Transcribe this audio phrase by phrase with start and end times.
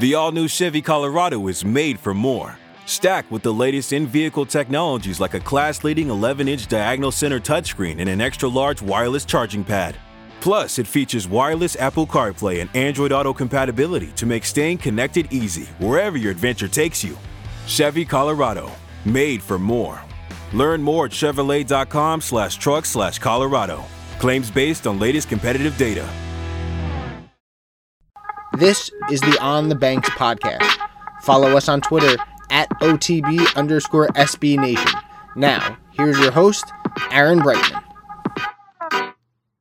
[0.00, 2.56] The all new Chevy Colorado is made for more.
[2.86, 7.40] Stacked with the latest in vehicle technologies like a class leading 11 inch diagonal center
[7.40, 9.96] touchscreen and an extra large wireless charging pad.
[10.40, 15.64] Plus, it features wireless Apple CarPlay and Android Auto compatibility to make staying connected easy
[15.80, 17.18] wherever your adventure takes you.
[17.66, 18.70] Chevy Colorado,
[19.04, 20.00] made for more.
[20.52, 23.82] Learn more at Chevrolet.com slash truck slash Colorado.
[24.20, 26.08] Claims based on latest competitive data.
[28.58, 30.68] This is the On the Banks podcast.
[31.22, 32.20] Follow us on Twitter
[32.50, 34.90] at OTB underscore SB Nation.
[35.36, 36.64] Now, here's your host,
[37.12, 37.80] Aaron Breitman.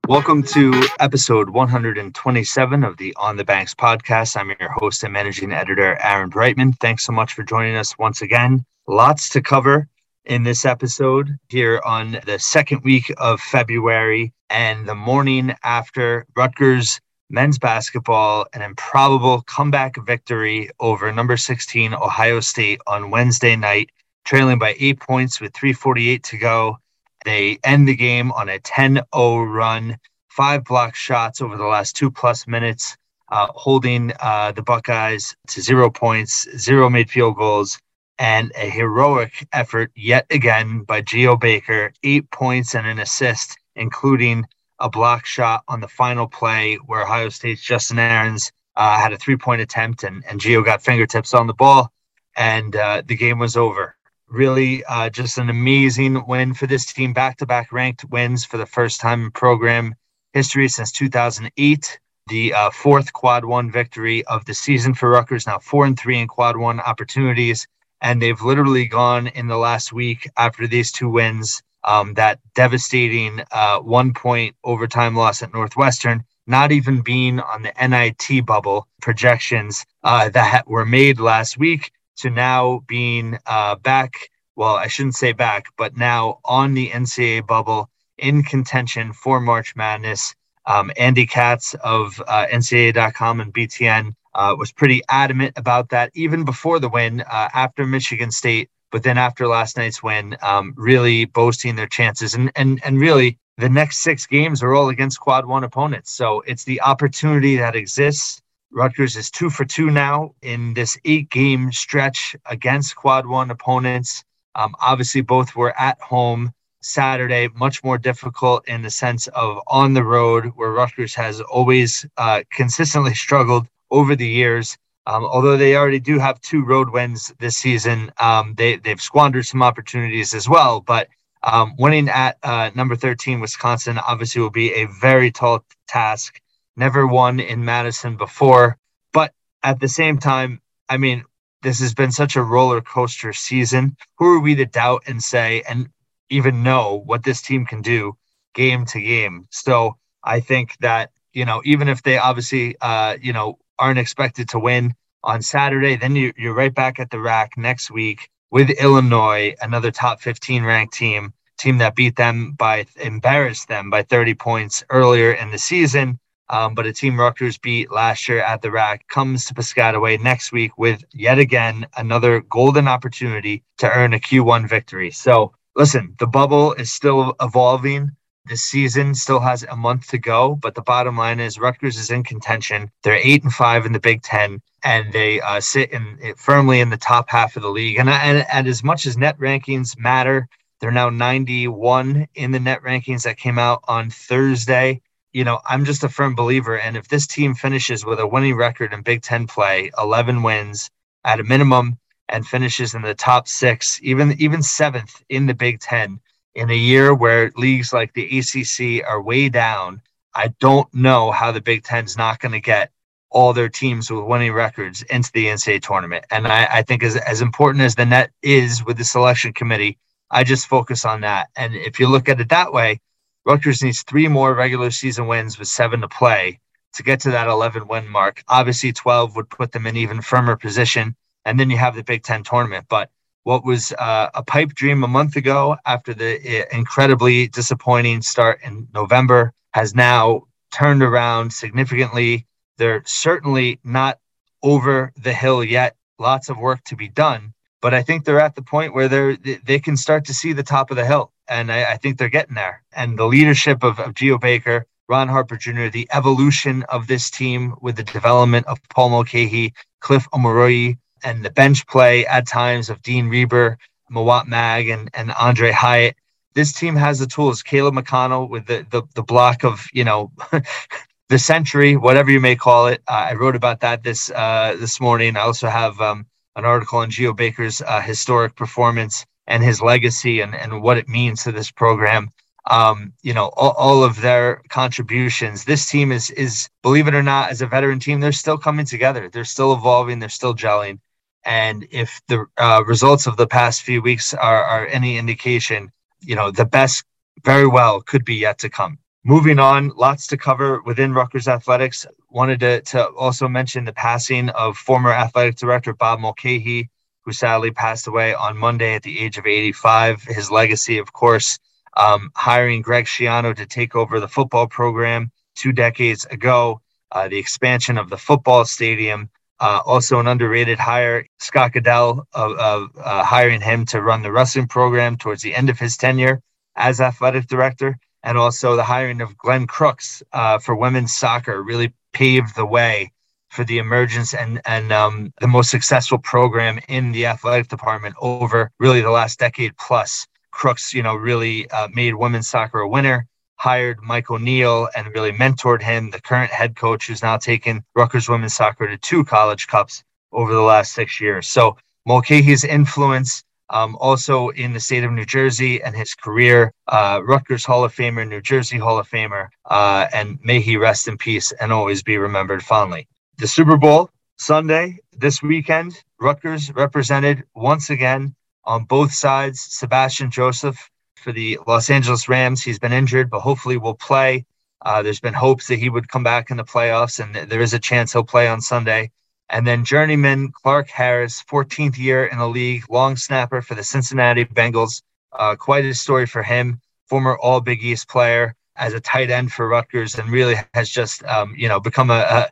[0.08, 4.36] Welcome to episode 127 of the On the Banks podcast.
[4.36, 6.75] I'm your host and managing editor, Aaron Breitman.
[6.80, 8.66] Thanks so much for joining us once again.
[8.88, 9.88] Lots to cover
[10.25, 17.00] in this episode here on the second week of February and the morning after Rutgers
[17.30, 23.89] men's basketball, an improbable comeback victory over number 16 Ohio State on Wednesday night,
[24.25, 26.78] trailing by eight points with 348 to go.
[27.25, 29.98] They end the game on a 10 0 run,
[30.30, 32.95] five block shots over the last two plus minutes,
[33.30, 37.80] uh, holding uh, the Buckeyes to zero points, zero made field goals,
[38.20, 44.45] and a heroic effort yet again by Geo Baker, eight points and an assist, including
[44.80, 49.17] a block shot on the final play where Ohio State's Justin Ahrens uh, had a
[49.17, 51.92] three point attempt and, and Geo got fingertips on the ball,
[52.36, 53.98] and uh, the game was over
[54.30, 57.14] really uh, just an amazing win for this team.
[57.14, 59.95] Back to back ranked wins for the first time in program
[60.33, 62.00] history since 2008.
[62.28, 66.20] The uh, fourth quad one victory of the season for Rutgers, now four and three
[66.20, 67.67] in quad one opportunities.
[68.02, 73.41] And they've literally gone in the last week after these two wins, um, that devastating
[73.52, 79.85] uh, one point overtime loss at Northwestern, not even being on the NIT bubble projections
[80.03, 84.30] uh, that were made last week to now being uh, back.
[84.55, 89.76] Well, I shouldn't say back, but now on the NCAA bubble in contention for March
[89.76, 90.36] Madness.
[90.65, 96.43] Um, Andy Katz of uh, NCAA.com and BTN uh, was pretty adamant about that even
[96.43, 101.25] before the win uh, after Michigan State, but then after last night's win, um, really
[101.25, 102.33] boasting their chances.
[102.33, 106.11] And, and, and really, the next six games are all against quad one opponents.
[106.11, 111.30] So it's the opportunity that exists Rutgers is two for two now in this eight
[111.30, 114.23] game stretch against quad one opponents.
[114.55, 119.93] Um, obviously, both were at home Saturday, much more difficult in the sense of on
[119.93, 124.77] the road, where Rutgers has always uh, consistently struggled over the years.
[125.08, 129.45] Um, although they already do have two road wins this season, um, they, they've squandered
[129.45, 130.81] some opportunities as well.
[130.81, 131.07] But
[131.42, 136.42] um, winning at uh, number 13, Wisconsin, obviously will be a very tall task
[136.75, 138.78] never won in Madison before.
[139.13, 141.24] But at the same time, I mean,
[141.62, 143.95] this has been such a roller coaster season.
[144.18, 145.88] Who are we to doubt and say and
[146.30, 148.18] even know what this team can do
[148.54, 149.48] game to game?
[149.51, 154.50] So I think that, you know, even if they obviously, uh, you know, aren't expected
[154.50, 154.94] to win
[155.24, 159.92] on Saturday, then you, you're right back at the RAC next week with Illinois, another
[159.92, 165.33] top 15 ranked team, team that beat them by, embarrassed them by 30 points earlier
[165.33, 166.19] in the season.
[166.50, 170.54] Um, but a team Rutgers beat last year at the RAC comes to Piscataway next
[170.54, 175.12] week with yet again another golden opportunity to earn a Q1 victory.
[175.12, 178.12] So listen, the bubble is still evolving.
[178.47, 182.12] The season still has a month to go, but the bottom line is Rutgers is
[182.12, 182.91] in contention.
[183.03, 186.89] They're eight and five in the Big Ten, and they uh, sit in firmly in
[186.89, 188.00] the top half of the league.
[188.00, 190.47] And, and and as much as net rankings matter,
[190.80, 195.01] they're now 91 in the net rankings that came out on Thursday
[195.33, 196.79] you know, I'm just a firm believer.
[196.79, 200.89] And if this team finishes with a winning record in Big Ten play, 11 wins
[201.24, 205.79] at a minimum, and finishes in the top six, even even seventh in the Big
[205.79, 206.19] Ten,
[206.57, 210.01] in a year where leagues like the ACC are way down,
[210.34, 212.92] I don't know how the Big Ten's not going to get
[213.30, 216.25] all their teams with winning records into the NCAA tournament.
[216.31, 220.00] And I, I think as as important as the net is with the selection committee,
[220.31, 221.50] I just focus on that.
[221.56, 223.01] And if you look at it that way,
[223.45, 226.60] Rutgers needs three more regular season wins with seven to play
[226.94, 228.44] to get to that 11 win mark.
[228.48, 231.15] Obviously, 12 would put them in even firmer position.
[231.45, 232.88] And then you have the Big Ten tournament.
[232.89, 233.12] But
[233.47, 238.59] what was uh, a pipe dream a month ago after the uh, incredibly disappointing start
[238.61, 240.41] in November has now
[240.73, 242.45] turned around significantly.
[242.77, 244.19] They're certainly not
[244.63, 245.95] over the hill yet.
[246.19, 247.53] Lots of work to be done.
[247.81, 250.61] But I think they're at the point where they're they can start to see the
[250.61, 252.83] top of the hill and I, I, think they're getting there.
[252.91, 257.75] And the leadership of, of Geo Baker, Ron Harper Jr., the evolution of this team
[257.79, 263.01] with the development of Paul Mulcahy, Cliff Omoruyi, and the bench play at times of
[263.01, 263.77] Dean Reiber,
[264.11, 266.15] Mawot Mag, and, and Aundre Hyatt.
[266.53, 267.61] This team has the tools.
[267.61, 270.31] Caleb McConnell with the, the, the block of, you know,
[271.29, 273.01] the century, whatever you may call it.
[273.07, 275.35] Uh, I wrote about that this uh, this morning.
[275.35, 276.25] I also have um,
[276.55, 281.07] an article on Geo Baker's uh, historic performance and his legacy and, and what it
[281.07, 282.31] means to this program
[282.69, 285.63] um, you know, all, all, of their contributions.
[285.63, 288.85] This team is is believe it or not, as a veteran team, they're still coming
[288.85, 289.29] together.
[289.29, 290.19] They're still evolving.
[290.19, 290.99] They're still gelling.
[291.47, 296.35] And if the uh, results of the past few weeks are, are any indication, you
[296.35, 297.05] know, the best
[297.45, 298.99] very well could be yet to come.
[299.23, 302.05] Moving on, lots to cover within Rutgers athletics.
[302.29, 306.89] Wanted to, to also mention the passing of former athletic director Bob Mulcahy,
[307.21, 310.23] who sadly passed away on Monday at the age of 85.
[310.23, 311.59] His legacy, of course,
[311.95, 316.81] um, hiring Greg Schiano to take over the football program two decades ago,
[317.13, 319.29] uh, the expansion of the football stadium.
[319.59, 324.68] Uh, also, an underrated hire, Scott Goodale, of, uh, hiring him to run the wrestling
[324.68, 326.42] program towards the end of his tenure
[326.75, 327.98] as athletic director.
[328.24, 333.12] And also, the hiring of Glenn Crooks uh, for women's soccer really paved the way
[333.50, 338.71] for the emergence and and um, the most successful program in the athletic department over
[338.80, 340.27] really the last decade plus.
[340.51, 343.27] Crooks, you know, really uh, made women's soccer a winner,
[343.57, 348.30] hired Mike O'Neill and really mentored him, the current head coach who's now taken Rutgers
[348.30, 351.48] women's soccer to two college cups over the last six years.
[351.48, 357.21] So Mulcahy's influence um, also in the state of New Jersey and his career, uh,
[357.24, 361.18] Rutgers Hall of Famer, New Jersey Hall of Famer, uh, and may he rest in
[361.18, 363.07] peace and always be remembered fondly.
[363.38, 369.60] The Super Bowl Sunday this weekend, Rutgers represented once again on both sides.
[369.60, 370.89] Sebastian Joseph
[371.27, 374.45] for the Los Angeles Rams, he's been injured, but hopefully will play.
[374.81, 377.59] Uh, there's been hopes that he would come back in the playoffs, and th- there
[377.59, 379.12] is a chance he'll play on Sunday.
[379.50, 384.45] And then journeyman Clark Harris, 14th year in the league, long snapper for the Cincinnati
[384.45, 385.01] Bengals.
[385.33, 389.51] Uh, quite a story for him, former All Big East player as a tight end
[389.51, 392.50] for Rutgers, and really has just um, you know become a, a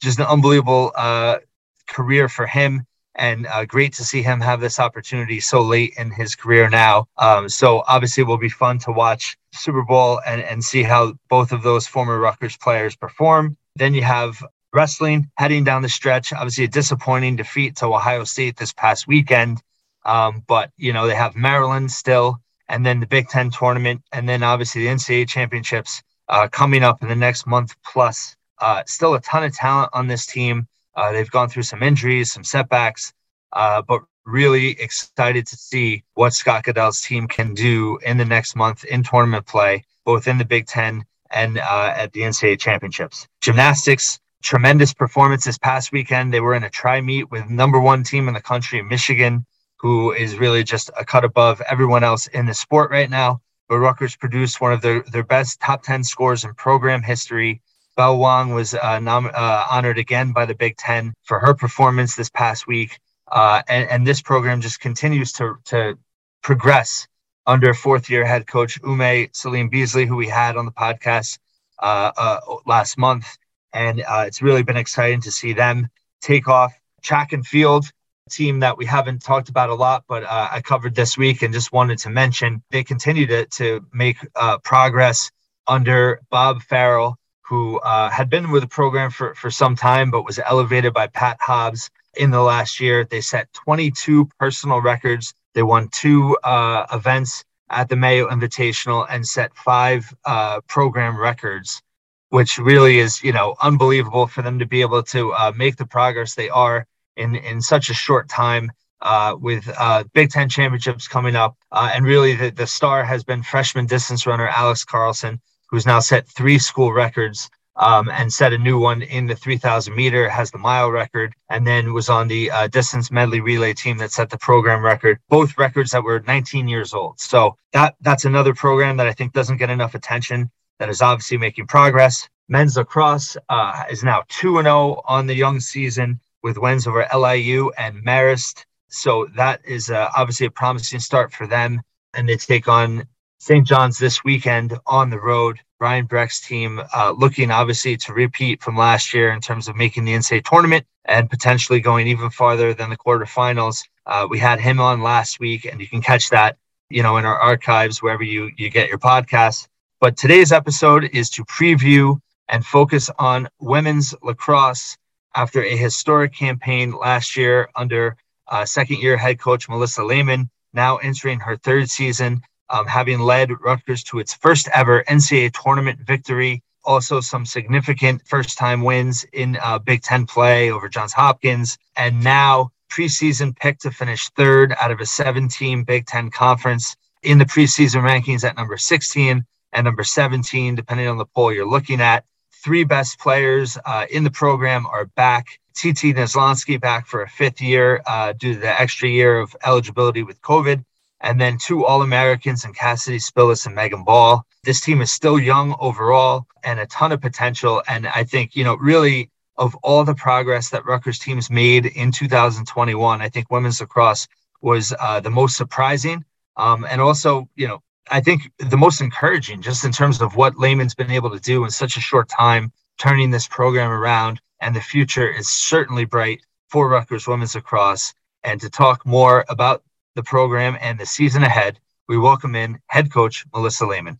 [0.00, 1.40] just an unbelievable uh,
[1.86, 6.10] career for him and uh, great to see him have this opportunity so late in
[6.10, 7.06] his career now.
[7.18, 11.14] Um, so obviously, it will be fun to watch Super Bowl and, and see how
[11.28, 13.56] both of those former Rutgers players perform.
[13.76, 16.32] Then you have wrestling heading down the stretch.
[16.32, 19.62] Obviously, a disappointing defeat to Ohio State this past weekend,
[20.04, 24.28] um, but you know they have Maryland still, and then the Big Ten tournament, and
[24.28, 28.36] then obviously the NCAA championships uh, coming up in the next month plus.
[28.58, 30.66] Uh, still a ton of talent on this team.
[30.96, 33.12] Uh, they've gone through some injuries, some setbacks,
[33.52, 38.56] uh, but really excited to see what Scott Goodale's team can do in the next
[38.56, 43.26] month in tournament play, both in the Big Ten and uh, at the NCAA championships.
[43.40, 46.32] Gymnastics, tremendous performance this past weekend.
[46.32, 49.44] They were in a try meet with number one team in the country, Michigan,
[49.78, 53.40] who is really just a cut above everyone else in the sport right now.
[53.68, 57.62] But Rutgers produced one of their, their best top 10 scores in program history
[57.96, 62.16] Bao Wang was uh, nom- uh, honored again by the Big Ten for her performance
[62.16, 62.98] this past week.
[63.30, 65.98] Uh, and, and, this program just continues to, to
[66.42, 67.08] progress
[67.46, 71.38] under fourth year head coach Umme Salim Beasley, who we had on the podcast
[71.78, 73.26] uh, uh, last month.
[73.72, 75.88] And uh, it's really been exciting to see them
[76.20, 76.74] take off.
[77.02, 77.86] Track and field,
[78.30, 81.72] team that we haven't talked about a lot, but I covered this week and just
[81.72, 84.16] wanted to mention they continue to, to make
[84.62, 85.30] progress
[85.66, 90.24] under Bob Farrell who uh, had been with the program for, for some time, but
[90.24, 93.04] was elevated by Pat Hobbs in the last year.
[93.04, 95.34] They set 22 personal records.
[95.52, 101.82] They won two uh, events at the Mayo Invitational and set five uh, program records,
[102.30, 105.86] which really is, you know, unbelievable for them to be able to uh, make the
[105.86, 106.86] progress they are
[107.16, 108.72] in, in such a short time.
[109.02, 113.42] Uh, with uh, Big Ten championships coming up, and really the, the star has been
[113.42, 115.42] freshman distance runner Alex Carlson,
[115.74, 119.92] who's now set three school records um, and set a new one in the 3000
[119.92, 123.98] meter, has the mile record, and then was on the uh, distance medley relay team
[123.98, 127.18] that set the program record, both records that were 19 years old.
[127.18, 131.38] So that that's another program that I think doesn't get enough attention that is obviously
[131.38, 132.28] making progress.
[132.48, 137.72] Men's lacrosse uh, is now 2 0 on the young season with wins over LIU
[137.78, 138.64] and Marist.
[138.90, 141.82] So that is uh, obviously a promising start for them.
[142.12, 143.08] And they take on
[143.44, 143.66] St.
[143.66, 145.60] John's this weekend on the road.
[145.78, 150.04] Brian Brecht's team uh, looking obviously to repeat from last year in terms of making
[150.04, 153.84] the NCAA tournament and potentially going even farther than the quarterfinals.
[154.06, 156.56] Uh, we had him on last week, and you can catch that,
[156.90, 159.66] you know, in our archives wherever you you get your podcasts.
[160.00, 164.96] But today's episode is to preview and focus on women's lacrosse
[165.34, 168.16] after a historic campaign last year under
[168.48, 173.50] uh, second year head coach Melissa Lehman, now entering her third season, um, having led
[173.60, 176.62] Rutgers to its first ever NCAA tournament victory.
[176.84, 181.78] Also, some significant first time wins in uh, Big Ten play over Johns Hopkins.
[181.96, 186.96] And now, preseason pick to finish third out of a seven team Big Ten conference
[187.22, 191.68] in the preseason rankings at number 16 and number 17, depending on the poll you're
[191.68, 192.24] looking at.
[192.52, 195.58] Three best players uh, in the program are back.
[195.74, 200.22] TT Neslonsky back for a fifth year uh, due to the extra year of eligibility
[200.22, 200.84] with COVID.
[201.24, 204.46] And then two All Americans and Cassidy Spilis and Megan Ball.
[204.62, 207.82] This team is still young overall and a ton of potential.
[207.88, 212.12] And I think, you know, really of all the progress that Rutgers teams made in
[212.12, 214.28] 2021, I think women's lacrosse
[214.60, 216.24] was uh, the most surprising.
[216.58, 220.58] Um, and also, you know, I think the most encouraging just in terms of what
[220.58, 224.42] Lehman's been able to do in such a short time, turning this program around.
[224.60, 228.12] And the future is certainly bright for Rutgers women's lacrosse.
[228.42, 229.82] And to talk more about
[230.14, 231.78] the program and the season ahead,
[232.08, 234.18] we welcome in head coach Melissa Lehman.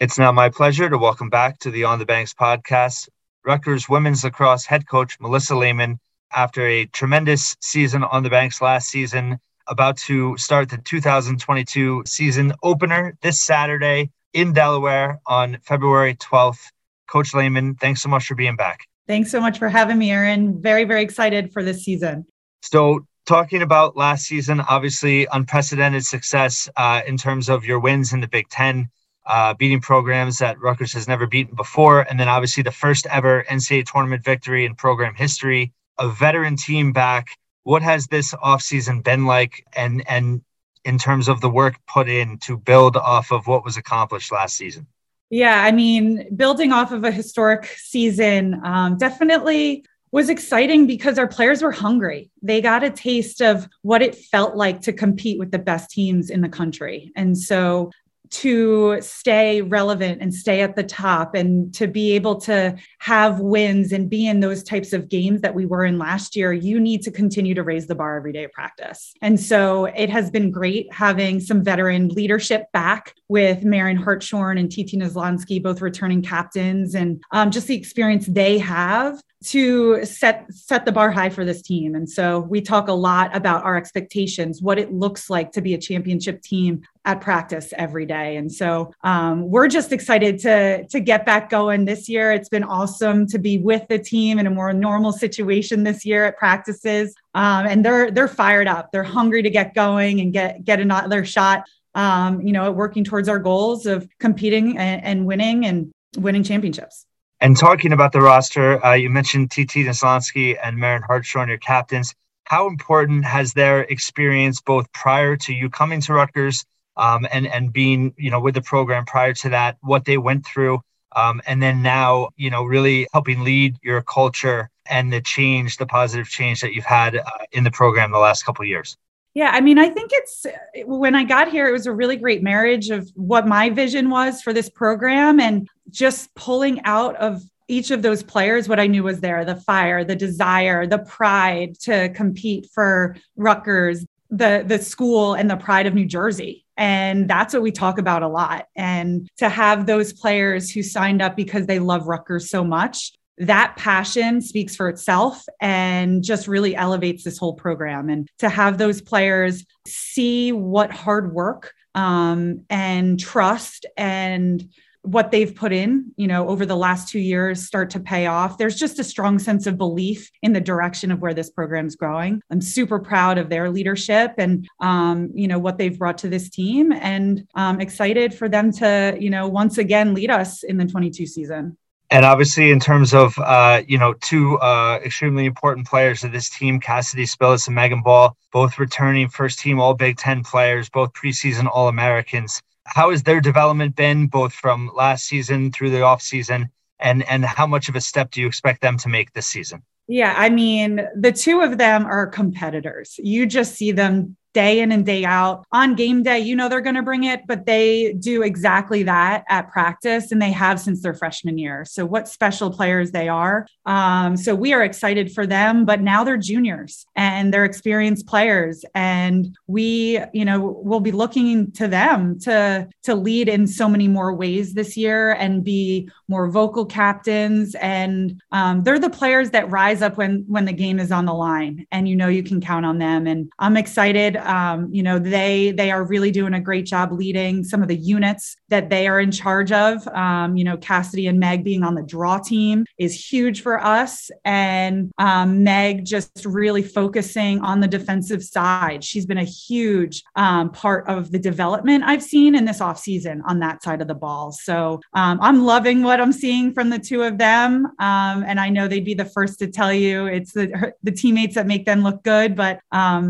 [0.00, 3.08] It's now my pleasure to welcome back to the On the Banks podcast,
[3.44, 5.98] Rutgers women's lacrosse head coach Melissa Lehman.
[6.34, 9.38] After a tremendous season on the Banks last season,
[9.68, 16.70] about to start the 2022 season opener this Saturday in Delaware on February 12th.
[17.08, 18.80] Coach Lehman, thanks so much for being back.
[19.06, 20.60] Thanks so much for having me, Aaron.
[20.60, 22.26] Very, very excited for this season.
[22.62, 28.20] So, talking about last season, obviously unprecedented success uh, in terms of your wins in
[28.20, 28.88] the Big Ten,
[29.26, 33.44] uh, beating programs that Rutgers has never beaten before, and then obviously the first ever
[33.50, 35.72] NCAA tournament victory in program history.
[35.98, 37.28] A veteran team back
[37.66, 40.40] what has this offseason been like and and
[40.84, 44.56] in terms of the work put in to build off of what was accomplished last
[44.56, 44.86] season
[45.30, 51.26] yeah i mean building off of a historic season um, definitely was exciting because our
[51.26, 52.30] players were hungry.
[52.42, 56.30] They got a taste of what it felt like to compete with the best teams
[56.30, 57.12] in the country.
[57.16, 57.90] And so
[58.30, 63.92] to stay relevant and stay at the top and to be able to have wins
[63.92, 67.02] and be in those types of games that we were in last year, you need
[67.02, 69.14] to continue to raise the bar every day of practice.
[69.22, 74.70] And so it has been great having some veteran leadership back with Marion Hartshorn and
[74.70, 80.84] TT Neslonsky, both returning captains, and um, just the experience they have to set set
[80.84, 84.62] the bar high for this team and so we talk a lot about our expectations
[84.62, 88.36] what it looks like to be a championship team at practice every day.
[88.36, 92.32] And so um, we're just excited to to get back going this year.
[92.32, 96.24] It's been awesome to be with the team in a more normal situation this year
[96.26, 97.14] at practices.
[97.34, 98.90] Um, and they're they're fired up.
[98.92, 103.28] They're hungry to get going and get get another shot um, you know working towards
[103.28, 107.06] our goals of competing and, and winning and winning championships.
[107.40, 112.14] And talking about the roster, uh, you mentioned TT Neslonsky and Marion Hartshorn, your captains.
[112.44, 116.64] How important has their experience both prior to you coming to Rutgers
[116.96, 120.46] um, and and being you know with the program prior to that, what they went
[120.46, 120.80] through,
[121.14, 125.86] um, and then now you know really helping lead your culture and the change, the
[125.86, 127.22] positive change that you've had uh,
[127.52, 128.96] in the program the last couple years.
[129.34, 130.46] Yeah, I mean, I think it's
[130.86, 134.40] when I got here, it was a really great marriage of what my vision was
[134.40, 139.02] for this program and just pulling out of each of those players what I knew
[139.02, 145.34] was there the fire, the desire, the pride to compete for Rutgers, the, the school,
[145.34, 146.64] and the pride of New Jersey.
[146.76, 148.66] And that's what we talk about a lot.
[148.76, 153.74] And to have those players who signed up because they love Rutgers so much that
[153.76, 158.08] passion speaks for itself and just really elevates this whole program.
[158.08, 164.68] And to have those players see what hard work um, and trust and
[165.06, 168.58] what they've put in, you know, over the last two years start to pay off.
[168.58, 171.94] There's just a strong sense of belief in the direction of where this program is
[171.94, 172.42] growing.
[172.50, 176.50] I'm super proud of their leadership and, um, you know, what they've brought to this
[176.50, 180.86] team, and um, excited for them to, you know, once again lead us in the
[180.86, 181.76] 22 season.
[182.10, 186.48] And obviously, in terms of uh, you know two uh, extremely important players of this
[186.48, 191.12] team, Cassidy Spilis and Megan Ball, both returning first team All Big Ten players, both
[191.14, 192.62] preseason All Americans.
[192.86, 197.44] How has their development been, both from last season through the off season, and and
[197.44, 199.82] how much of a step do you expect them to make this season?
[200.08, 203.18] Yeah, I mean, the two of them are competitors.
[203.18, 205.66] You just see them day in and day out.
[205.70, 209.44] On game day, you know they're going to bring it, but they do exactly that
[209.50, 211.84] at practice and they have since their freshman year.
[211.84, 213.66] So, what special players they are.
[213.84, 218.82] Um, so, we are excited for them, but now they're juniors and they're experienced players.
[218.94, 224.08] And we, you know, will be looking to them to, to lead in so many
[224.08, 227.74] more ways this year and be more vocal captains.
[227.74, 231.34] And um, they're the players that rise up when, when the game is on the
[231.34, 233.26] line and you know you can count on them.
[233.26, 237.64] And I'm excited um, you know, they they are really doing a great job leading
[237.64, 240.06] some of the units that they are in charge of.
[240.08, 244.30] Um, you know, Cassidy and Meg being on the draw team is huge for us,
[244.44, 249.04] and um, Meg just really focusing on the defensive side.
[249.04, 253.60] She's been a huge um, part of the development I've seen in this offseason on
[253.60, 254.52] that side of the ball.
[254.52, 258.68] So um, I'm loving what I'm seeing from the two of them, um, and I
[258.68, 262.02] know they'd be the first to tell you it's the the teammates that make them
[262.02, 262.80] look good, but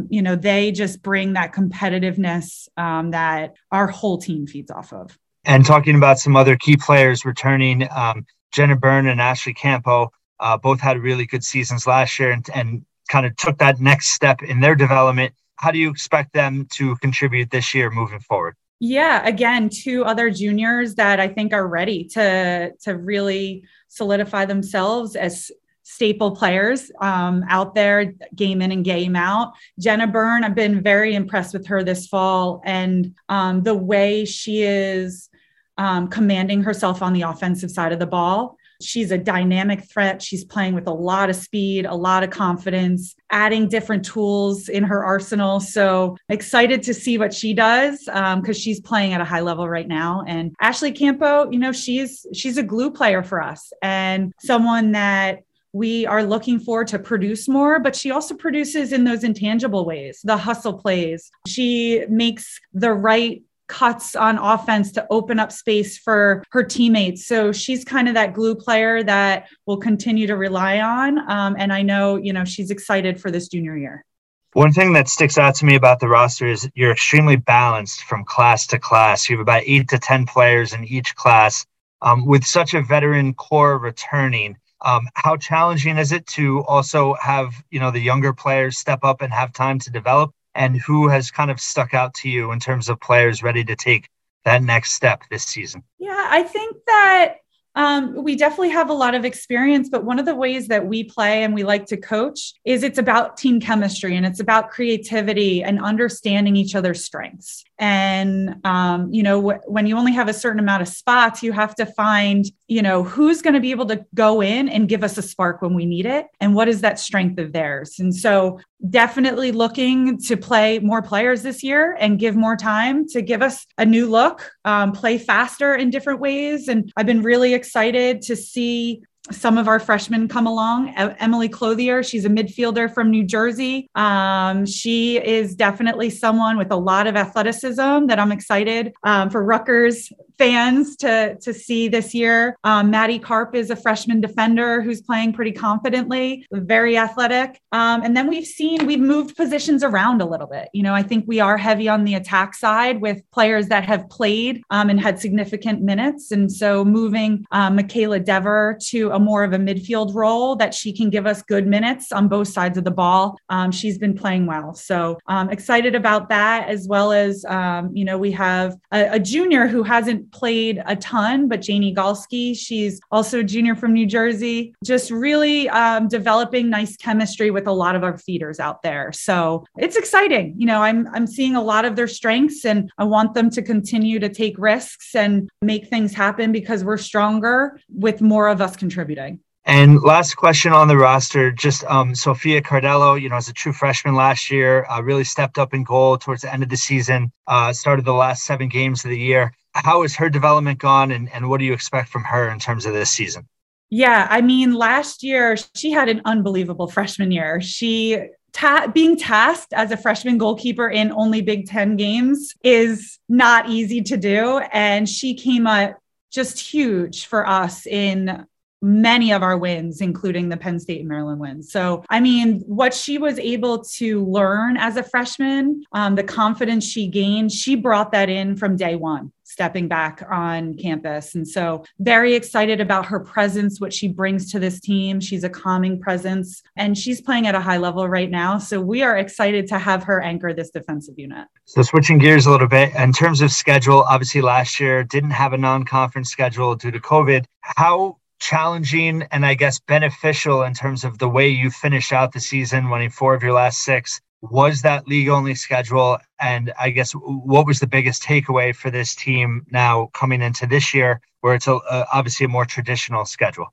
[0.09, 5.19] you know they just bring that competitiveness um, that our whole team feeds off of.
[5.47, 10.11] And talking about some other key players returning, um, Jenna Byrne and Ashley Campo
[10.41, 14.09] uh, both had really good seasons last year and, and kind of took that next
[14.09, 15.33] step in their development.
[15.55, 18.57] How do you expect them to contribute this year moving forward?
[18.81, 25.17] Yeah, again, two other juniors that I think are ready to to really solidify themselves
[25.17, 25.51] as
[25.83, 29.53] staple players um, out there, game in and game out.
[29.79, 34.63] Jenna Byrne, I've been very impressed with her this fall and um, the way she
[34.63, 35.31] is
[35.79, 38.57] um, commanding herself on the offensive side of the ball.
[38.83, 40.21] She's a dynamic threat.
[40.21, 44.85] She's playing with a lot of speed, a lot of confidence, adding different tools in
[44.85, 45.61] her arsenal.
[45.61, 49.69] So excited to see what she does because um, she's playing at a high level
[49.69, 50.25] right now.
[50.27, 55.41] And Ashley Campo, you know, she's she's a glue player for us and someone that
[55.73, 60.21] we are looking for to produce more, but she also produces in those intangible ways,
[60.25, 61.31] the hustle plays.
[61.47, 67.27] She makes the right cuts on offense to open up space for her teammates.
[67.27, 71.19] So she's kind of that glue player that we'll continue to rely on.
[71.31, 74.05] Um, and I know, you know, she's excited for this junior year.
[74.53, 78.25] One thing that sticks out to me about the roster is you're extremely balanced from
[78.25, 79.29] class to class.
[79.29, 81.67] You have about eight to 10 players in each class.
[82.03, 87.55] Um, with such a veteran core returning, um, how challenging is it to also have
[87.71, 90.33] you know the younger players step up and have time to develop?
[90.57, 93.77] And who has kind of stuck out to you in terms of players ready to
[93.77, 94.09] take
[94.45, 95.83] that next step this season?
[95.99, 97.37] Yeah, I think that
[97.77, 101.05] um, we definitely have a lot of experience, but one of the ways that we
[101.05, 105.63] play and we like to coach is it's about team chemistry and it's about creativity
[105.63, 107.65] and understanding each other's strengths.
[107.79, 111.53] And, um, you know, wh- when you only have a certain amount of spots, you
[111.53, 115.05] have to find, you know, who's going to be able to go in and give
[115.05, 116.29] us a spark when we need it.
[116.41, 117.97] And what is that strength of theirs?
[117.99, 118.59] And so
[118.89, 123.67] definitely looking to play more players this year and give more time to give us
[123.77, 126.69] a new look, um, play faster in different ways.
[126.69, 130.95] And I've been really excited to see some of our freshmen come along.
[130.97, 133.89] Emily Clothier, she's a midfielder from New Jersey.
[133.95, 139.43] Um, she is definitely someone with a lot of athleticism that I'm excited um, for
[139.43, 142.57] Rutgers fans to, to see this year.
[142.65, 147.61] Um, Maddie Karp is a freshman defender who's playing pretty confidently, very athletic.
[147.73, 150.69] Um, and then we've seen, we've moved positions around a little bit.
[150.73, 154.09] You know, I think we are heavy on the attack side with players that have
[154.11, 156.31] played um, and had significant minutes.
[156.33, 160.93] And so moving um, Michaela Dever to a more of a midfield role that she
[160.93, 163.39] can give us good minutes on both sides of the ball.
[163.49, 164.75] Um, she's been playing well.
[164.75, 167.45] So um, excited about that, as well as,
[167.93, 172.57] you know, we have a, a junior who hasn't played a ton, but Janie Galski,
[172.57, 177.73] she's also a junior from New Jersey, just really um, developing nice chemistry with a
[177.73, 179.13] lot of our feeders out there.
[179.13, 180.55] So it's exciting.
[180.57, 183.63] You know, I'm I'm seeing a lot of their strengths, and I want them to
[183.63, 188.77] continue to take risks and make things happen because we're stronger with more of us
[188.77, 189.41] contributing.
[189.69, 193.73] And last question on the roster, just um, Sophia Cardello, you know, as a true
[193.73, 197.33] freshman last year, uh, really stepped up in goal towards the end of the season,
[197.49, 199.53] uh, started the last seven games of the year
[199.85, 202.87] how has her development gone and, and what do you expect from her in terms
[202.87, 203.47] of this season?
[203.91, 207.61] Yeah, I mean, last year she had an unbelievable freshman year.
[207.61, 208.19] She
[208.53, 214.01] Ta- being tasked as a freshman goalkeeper in only Big Ten games is not easy
[214.01, 214.61] to do.
[214.73, 215.99] And she came up
[216.31, 218.47] just huge for us in
[218.87, 221.73] many of our wins, including the Penn State and Maryland wins.
[221.73, 226.87] So, I mean, what she was able to learn as a freshman, um, the confidence
[226.87, 231.37] she gained, she brought that in from day one stepping back on campus.
[231.37, 235.21] And so, very excited about her presence, what she brings to this team.
[235.21, 238.59] She's a calming presence and she's playing at a high level right now.
[238.59, 241.47] So, we are excited to have her anchor this defensive unit.
[241.65, 245.53] So, switching gears a little bit, in terms of schedule, obviously last year didn't have
[245.53, 247.45] a non conference schedule due to COVID.
[247.61, 252.41] How challenging and I guess beneficial in terms of the way you finish out the
[252.41, 254.21] season, winning four of your last six.
[254.43, 256.19] Was that league only schedule?
[256.41, 260.93] And i guess what was the biggest takeaway for this team now coming into this
[260.93, 263.73] year where it's a, a obviously a more traditional schedule?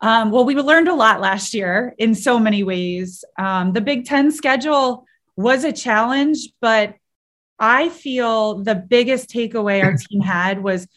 [0.00, 3.24] Um, well we learned a lot last year in so many ways.
[3.38, 5.04] Um, the big ten schedule
[5.36, 6.94] was a challenge but
[7.58, 10.88] i feel the biggest takeaway our team had was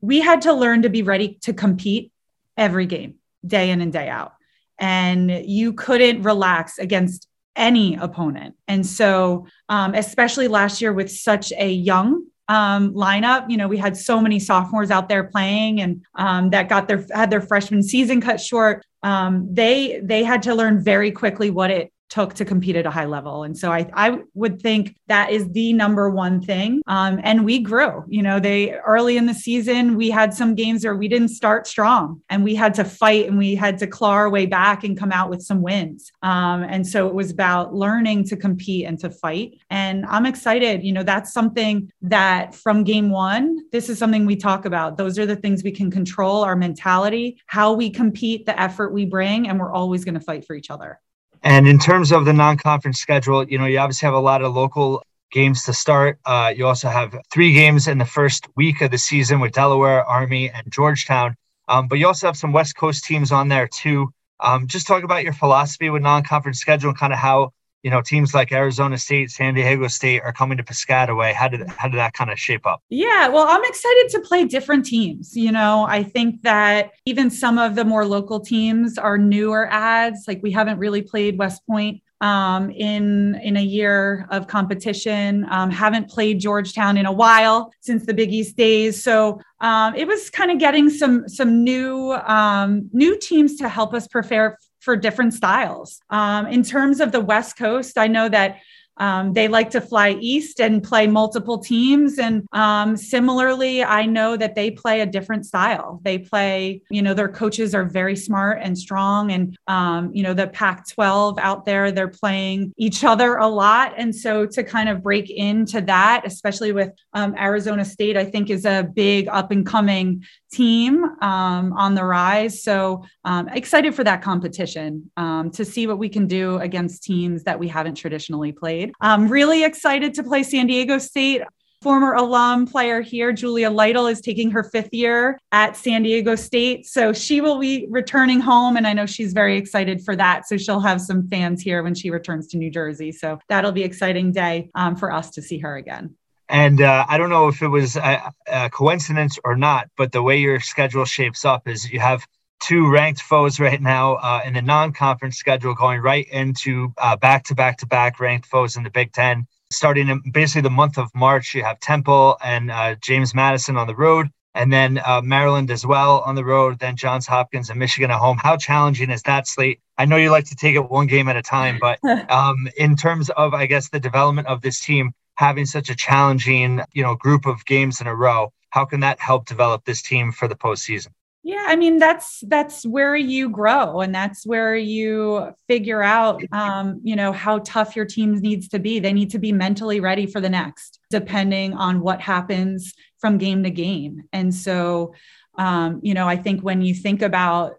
[0.00, 2.10] we had to learn to be ready to compete
[2.56, 4.32] every game day in and day out
[4.78, 8.56] and you couldn't relax against any opponent.
[8.68, 13.78] And so, um, especially last year with such a young um, lineup, you know, we
[13.78, 17.82] had so many sophomores out there playing and um, that got their had their freshman
[17.82, 18.84] season cut short.
[19.02, 22.90] Um, they they had to learn very quickly what it took to compete at a
[22.90, 23.42] high level.
[23.42, 26.82] And so I, I would think that is the number one thing.
[26.86, 30.84] Um, and we grew, you know, they early in the season, we had some games
[30.84, 34.10] where we didn't start strong and we had to fight and we had to claw
[34.10, 36.12] our way back and come out with some wins.
[36.22, 39.58] Um, and so it was about learning to compete and to fight.
[39.70, 44.36] And I'm excited, you know, that's something that from game one, this is something we
[44.36, 44.98] talk about.
[44.98, 49.06] Those are the things we can control our mentality, how we compete, the effort we
[49.06, 51.00] bring, and we're always going to fight for each other.
[51.42, 54.54] And in terms of the non-conference schedule, you know, you obviously have a lot of
[54.54, 55.02] local
[55.32, 56.18] games to start.
[56.24, 60.04] Uh, you also have three games in the first week of the season with Delaware,
[60.04, 61.34] Army, and Georgetown.
[61.68, 64.12] Um, but you also have some West Coast teams on there too.
[64.40, 67.52] Um, just talk about your philosophy with non-conference schedule and kind of how
[67.82, 71.32] you know teams like Arizona State, San Diego State are coming to Piscataway.
[71.32, 72.82] How did how did that kind of shape up?
[72.88, 75.36] Yeah, well, I'm excited to play different teams.
[75.36, 80.24] You know, I think that even some of the more local teams are newer ads.
[80.28, 85.44] Like we haven't really played West Point um, in in a year of competition.
[85.50, 90.06] Um, haven't played Georgetown in a while since the Big East days, so um, it
[90.06, 94.96] was kind of getting some some new um, new teams to help us prepare for
[94.96, 96.02] different styles.
[96.10, 98.58] Um, in terms of the West Coast, I know that
[99.02, 102.20] um, they like to fly east and play multiple teams.
[102.20, 106.00] And um, similarly, I know that they play a different style.
[106.04, 109.32] They play, you know, their coaches are very smart and strong.
[109.32, 113.94] And, um, you know, the Pac 12 out there, they're playing each other a lot.
[113.96, 118.50] And so to kind of break into that, especially with um, Arizona State, I think
[118.50, 122.62] is a big up and coming team um, on the rise.
[122.62, 127.58] So um, excited for that competition to see what we can do against teams that
[127.58, 128.91] we haven't traditionally played.
[129.00, 131.42] I'm really excited to play San Diego State.
[131.82, 136.86] Former alum player here, Julia Lytle, is taking her fifth year at San Diego State.
[136.86, 138.76] So she will be returning home.
[138.76, 140.46] And I know she's very excited for that.
[140.46, 143.10] So she'll have some fans here when she returns to New Jersey.
[143.10, 146.14] So that'll be exciting day um, for us to see her again.
[146.48, 150.22] And uh, I don't know if it was a, a, coincidence or not, but the
[150.22, 152.26] way your schedule shapes up is you have
[152.62, 158.20] two ranked foes right now uh, in the non-conference schedule, going right into uh, back-to-back-to-back
[158.20, 159.46] ranked foes in the Big Ten.
[159.70, 163.86] Starting in basically the month of March, you have Temple and uh, James Madison on
[163.86, 166.78] the road, and then uh, Maryland as well on the road.
[166.78, 168.38] Then Johns Hopkins and Michigan at home.
[168.40, 169.80] How challenging is that slate?
[169.98, 171.98] I know you like to take it one game at a time, but
[172.30, 176.80] um, in terms of, I guess, the development of this team, having such a challenging,
[176.92, 178.52] you know, group of games in a row.
[178.70, 181.08] How can that help develop this team for the postseason?
[181.44, 187.00] Yeah, I mean that's that's where you grow, and that's where you figure out, um,
[187.02, 189.00] you know, how tough your team needs to be.
[189.00, 193.64] They need to be mentally ready for the next, depending on what happens from game
[193.64, 194.22] to game.
[194.32, 195.14] And so,
[195.58, 197.74] um, you know, I think when you think about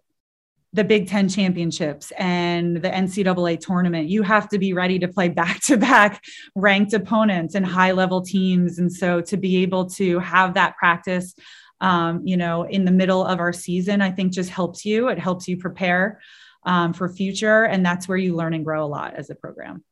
[0.73, 5.29] the Big Ten championships and the NCAA tournament, you have to be ready to play
[5.29, 6.21] back to back
[6.53, 8.77] ranked opponents and high level teams.
[8.77, 11.33] And so to be able to have that practice,
[11.81, 15.09] um, you know, in the middle of our season, I think just helps you.
[15.09, 16.19] It helps you prepare
[16.65, 17.65] um, for future.
[17.65, 19.83] And that's where you learn and grow a lot as a program.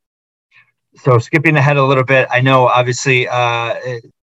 [0.97, 3.75] So skipping ahead a little bit, I know obviously uh,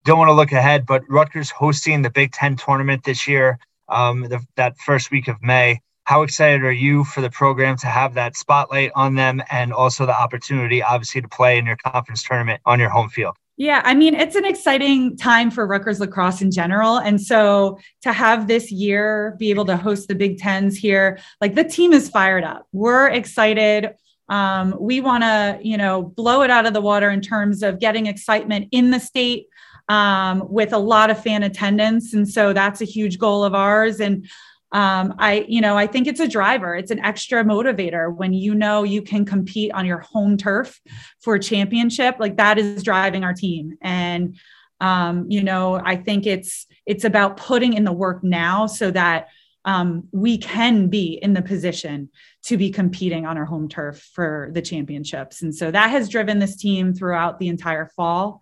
[0.04, 4.24] don't want to look ahead, but Rutgers hosting the Big Ten tournament this year, um,
[4.24, 8.14] the, that first week of May how excited are you for the program to have
[8.14, 12.62] that spotlight on them and also the opportunity, obviously, to play in your conference tournament
[12.66, 13.36] on your home field?
[13.60, 16.98] Yeah, I mean, it's an exciting time for Rutgers lacrosse in general.
[16.98, 21.56] And so to have this year be able to host the Big Tens here, like
[21.56, 22.68] the team is fired up.
[22.72, 23.96] We're excited.
[24.30, 27.80] Um, we want to, you know, blow it out of the water in terms of
[27.80, 29.48] getting excitement in the state
[29.90, 32.14] um, with a lot of fan attendance.
[32.14, 34.00] And so that's a huge goal of ours.
[34.00, 34.28] And
[34.72, 36.76] um, I, you know, I think it's a driver.
[36.76, 40.82] It's an extra motivator when you know you can compete on your home turf
[41.22, 42.18] for a championship.
[42.20, 43.78] Like that is driving our team.
[43.82, 44.38] And
[44.80, 49.30] um, you know, I think it's it's about putting in the work now so that
[49.66, 52.10] um, we can be in the position
[52.44, 55.42] to be competing on our home turf for the championships.
[55.42, 58.40] And so that has driven this team throughout the entire fall.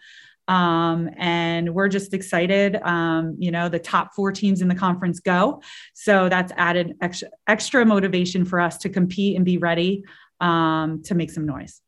[0.48, 2.76] Um, and we're just excited.
[2.84, 5.62] Um, you know, the top four teams in the conference go.
[5.94, 10.04] So that's added extra, extra motivation for us to compete and be ready
[10.40, 11.82] um, to make some noise.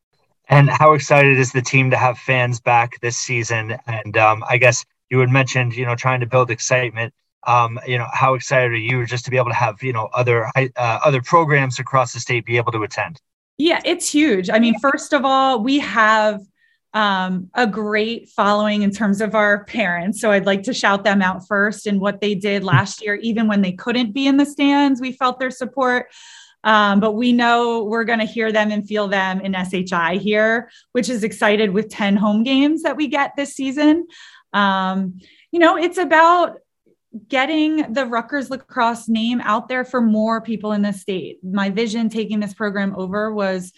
[0.49, 3.77] And how excited is the team to have fans back this season?
[3.85, 7.13] And um, I guess you had mentioned, you know, trying to build excitement.
[7.45, 10.09] Um, you know, how excited are you just to be able to have, you know,
[10.13, 13.21] other uh, other programs across the state be able to attend?
[13.57, 14.49] Yeah, it's huge.
[14.49, 16.41] I mean, first of all, we have
[16.97, 20.19] um, a great following in terms of our parents.
[20.19, 23.47] So I'd like to shout them out first and what they did last year, even
[23.47, 26.07] when they couldn't be in the stands, we felt their support.
[26.63, 30.71] Um, but we know we're going to hear them and feel them in SHI here,
[30.93, 34.07] which is excited with 10 home games that we get this season.
[34.53, 35.19] Um,
[35.51, 36.57] you know, it's about
[37.27, 41.37] getting the Rutgers lacrosse name out there for more people in the state.
[41.43, 43.71] My vision taking this program over was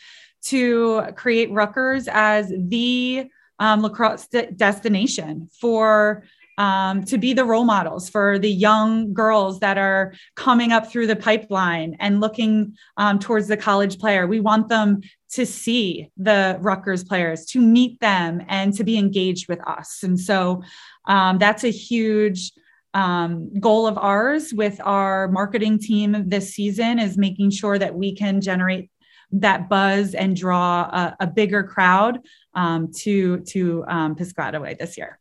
[0.46, 6.24] to create Rutgers as the um, lacrosse de- destination for
[6.58, 11.08] um, to be the role models for the young girls that are coming up through
[11.08, 14.28] the pipeline and looking um, towards the college player.
[14.28, 15.00] We want them
[15.32, 20.04] to see the Rutgers players, to meet them, and to be engaged with us.
[20.04, 20.62] And so
[21.06, 22.52] um, that's a huge
[22.94, 28.14] um, goal of ours with our marketing team this season is making sure that we
[28.14, 28.90] can generate
[29.32, 32.20] that buzz and draw a, a bigger crowd
[32.54, 35.20] um, to to um, Piscataway this year.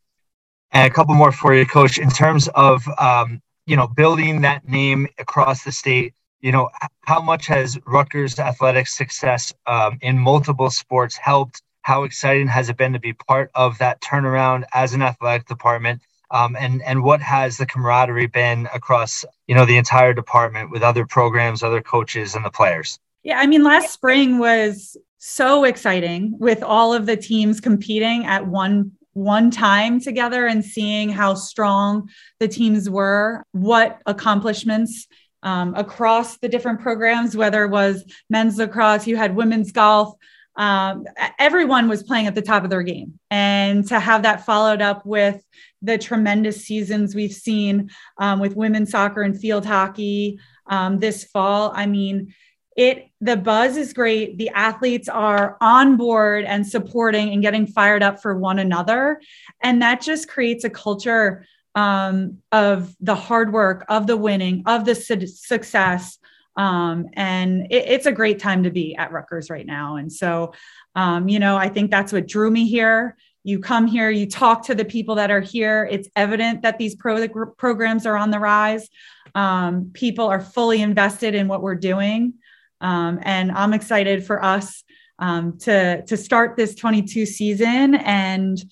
[0.73, 1.99] And a couple more for you, Coach.
[1.99, 6.71] In terms of um, you know building that name across the state, you know
[7.03, 11.63] how much has Rutgers athletics success um, in multiple sports helped?
[11.83, 16.03] How exciting has it been to be part of that turnaround as an athletic department?
[16.31, 20.83] Um, and and what has the camaraderie been across you know the entire department with
[20.83, 22.99] other programs, other coaches, and the players?
[23.23, 28.47] Yeah, I mean, last spring was so exciting with all of the teams competing at
[28.47, 35.09] one one time together and seeing how strong the teams were, what accomplishments
[35.43, 40.15] um, across the different programs, whether it was men's lacrosse, you had women's golf,
[40.57, 41.05] um,
[41.39, 43.19] everyone was playing at the top of their game.
[43.31, 45.43] And to have that followed up with
[45.83, 51.73] the tremendous seasons we've seen um, with women's soccer and field hockey um, this fall,
[51.75, 52.35] I mean,
[52.79, 54.39] it the buzz is great.
[54.39, 59.21] The athletes are on board and supporting and getting fired up for one another.
[59.61, 64.85] And that just creates a culture um, of the hard work of the winning of
[64.85, 66.19] the su- success.
[66.57, 69.97] Um, and it, it's a great time to be at Rutgers right now.
[69.97, 70.53] And so
[70.95, 73.17] um, you know i think that's what drew me here.
[73.43, 75.89] You come here you talk to the people that are here.
[75.91, 78.89] It's evident that these pro- programs are on the rise.
[79.35, 82.35] Um, people are fully invested in what we're doing
[82.81, 84.85] um, and I'm excited for us
[85.19, 88.63] um, to, to start this 22 season and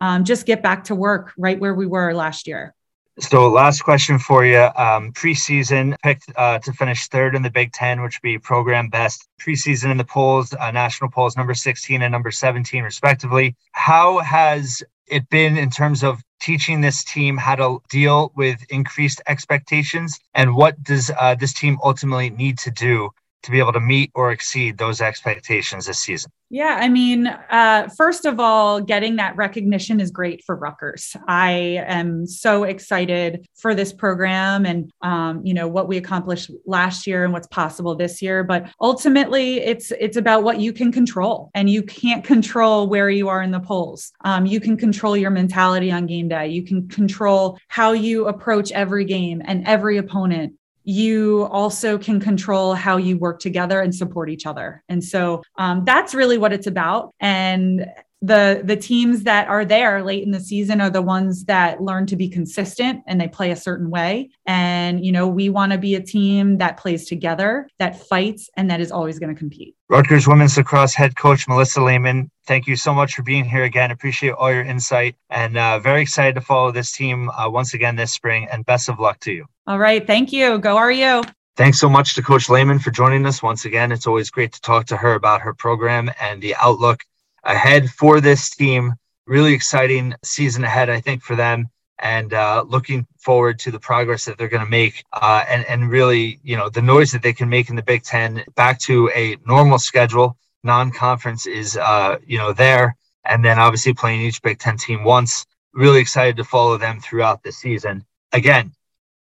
[0.00, 2.74] um, just get back to work right where we were last year.
[3.18, 4.58] So, last question for you.
[4.76, 8.90] Um, preseason picked uh, to finish third in the Big Ten, which would be program
[8.90, 9.26] best.
[9.40, 13.56] Preseason in the polls, uh, national polls, number 16 and number 17, respectively.
[13.72, 19.22] How has it been in terms of teaching this team how to deal with increased
[19.28, 20.20] expectations?
[20.34, 23.08] And what does uh, this team ultimately need to do
[23.46, 26.30] to be able to meet or exceed those expectations this season?
[26.48, 31.16] Yeah, I mean, uh, first of all, getting that recognition is great for Rutgers.
[31.26, 37.06] I am so excited for this program and um, you know what we accomplished last
[37.06, 38.44] year and what's possible this year.
[38.44, 43.28] But ultimately, it's it's about what you can control, and you can't control where you
[43.28, 44.12] are in the polls.
[44.24, 46.46] Um, you can control your mentality on game day.
[46.48, 50.54] You can control how you approach every game and every opponent
[50.86, 54.84] you also can control how you work together and support each other.
[54.88, 57.12] And so um, that's really what it's about.
[57.18, 57.86] And
[58.22, 62.06] the the teams that are there late in the season are the ones that learn
[62.06, 64.30] to be consistent and they play a certain way.
[64.46, 68.70] And you know we want to be a team that plays together that fights and
[68.70, 69.74] that is always going to compete.
[69.88, 73.90] Rutgers women's lacrosse head coach Melissa Lehman thank you so much for being here again.
[73.90, 77.96] Appreciate all your insight and uh, very excited to follow this team uh, once again
[77.96, 79.46] this spring and best of luck to you.
[79.66, 80.06] All right.
[80.06, 80.58] Thank you.
[80.58, 81.22] Go are you
[81.56, 83.90] Thanks so much to Coach Lehman for joining us once again.
[83.90, 87.02] It's always great to talk to her about her program and the outlook
[87.46, 88.94] ahead for this team.
[89.26, 94.24] Really exciting season ahead, I think, for them, and uh, looking forward to the progress
[94.24, 97.32] that they're going to make, uh, and and really, you know, the noise that they
[97.32, 100.36] can make in the Big Ten back to a normal schedule.
[100.62, 105.46] Non-conference is, uh, you know, there, and then obviously playing each Big Ten team once.
[105.72, 108.04] Really excited to follow them throughout the season.
[108.32, 108.72] Again,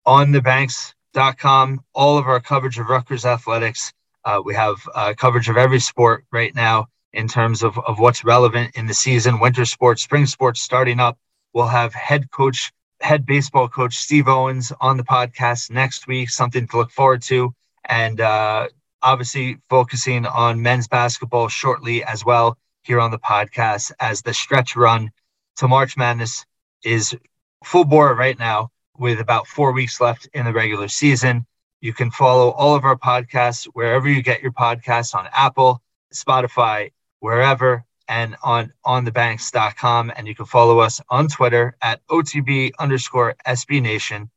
[0.05, 3.93] on the banks.com, all of our coverage of Rutgers athletics.
[4.25, 8.23] Uh, we have uh, coverage of every sport right now in terms of, of what's
[8.23, 11.17] relevant in the season, winter sports, spring sports starting up.
[11.53, 16.67] We'll have head coach, head baseball coach Steve Owens on the podcast next week, something
[16.67, 17.53] to look forward to.
[17.85, 18.67] And uh,
[19.01, 24.75] obviously focusing on men's basketball shortly as well here on the podcast as the stretch
[24.75, 25.11] run
[25.57, 26.45] to March Madness
[26.83, 27.15] is
[27.63, 31.45] full bore right now with about four weeks left in the regular season.
[31.81, 35.81] You can follow all of our podcasts wherever you get your podcasts on Apple,
[36.13, 36.91] Spotify,
[37.25, 40.11] wherever and on onthebanks.com.
[40.15, 44.29] And you can follow us on Twitter at OTB underscore SB Nation.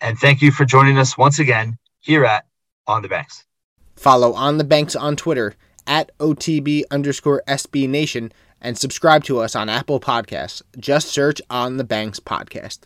[0.00, 2.46] And thank you for joining us once again here at
[2.86, 3.44] On the Banks.
[3.96, 5.54] Follow On the Banks on Twitter
[5.88, 10.62] at OTB underscore SB Nation and subscribe to us on Apple Podcasts.
[10.78, 12.80] Just search On the Banks Podcast.